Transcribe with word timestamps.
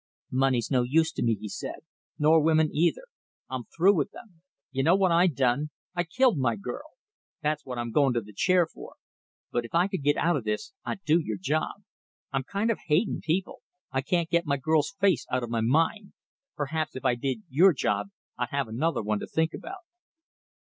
"Money's 0.31 0.71
no 0.71 0.81
use 0.81 1.11
to 1.11 1.21
me," 1.21 1.35
he 1.39 1.47
said, 1.47 1.81
"nor 2.17 2.41
women 2.41 2.71
either 2.73 3.03
I'm 3.51 3.65
through 3.65 3.93
with 3.93 4.09
them. 4.09 4.41
You 4.71 4.81
know 4.81 4.95
what 4.95 5.11
I 5.11 5.27
done? 5.27 5.69
I 5.93 6.05
killed 6.05 6.39
my 6.39 6.55
girl. 6.55 6.81
That's 7.43 7.63
what 7.67 7.77
I'm 7.77 7.91
going 7.91 8.13
to 8.15 8.21
the 8.21 8.33
chair 8.33 8.65
for. 8.65 8.95
But 9.51 9.63
if 9.63 9.75
I 9.75 9.87
could 9.87 10.01
get 10.01 10.17
out 10.17 10.35
of 10.35 10.43
this, 10.43 10.73
I'd 10.83 11.03
do 11.05 11.19
your 11.19 11.37
job. 11.39 11.83
I'm 12.33 12.43
kind 12.43 12.71
of 12.71 12.79
hating 12.87 13.21
people. 13.21 13.61
I 13.91 14.01
can't 14.01 14.27
get 14.31 14.47
my 14.47 14.57
girl's 14.57 14.95
face 14.99 15.27
out 15.31 15.43
of 15.43 15.51
my 15.51 15.61
mind. 15.61 16.13
Perhaps 16.55 16.95
if 16.95 17.05
I 17.05 17.13
did 17.13 17.43
your 17.47 17.71
job 17.71 18.07
I'd 18.39 18.49
have 18.49 18.67
another 18.67 19.03
one 19.03 19.19
to 19.19 19.27
think 19.27 19.53
about." 19.53 19.81